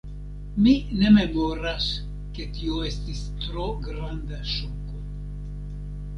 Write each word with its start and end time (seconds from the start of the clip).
Mi 0.67 0.71
ne 1.01 1.11
memoras, 1.17 1.85
ke 2.39 2.47
tio 2.57 2.81
estis 2.89 3.21
tro 3.45 3.67
granda 3.85 4.43
ŝoko. 4.55 5.05